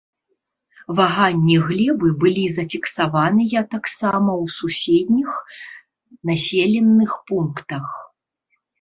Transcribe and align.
Ваганні 0.99 1.57
глебы 1.67 2.09
былі 2.23 2.45
зафіксаваныя 2.55 3.59
таксама 3.75 4.31
ў 4.43 4.45
суседніх 4.57 5.29
населеных 6.35 7.11
пунктах. 7.33 7.85